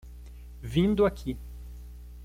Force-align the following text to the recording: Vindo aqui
Vindo 0.63 1.05
aqui 1.05 1.37